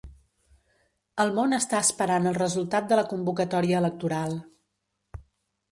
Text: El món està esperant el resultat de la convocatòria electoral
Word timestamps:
El 1.25 1.33
món 1.39 1.53
està 1.59 1.81
esperant 1.89 2.27
el 2.31 2.39
resultat 2.41 2.89
de 2.93 2.99
la 3.01 3.05
convocatòria 3.13 3.85
electoral 3.85 4.37